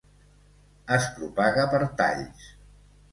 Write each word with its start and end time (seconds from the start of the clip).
Es 0.95 1.05
propaga 1.17 1.65
per 1.73 1.83
talls. 1.99 2.49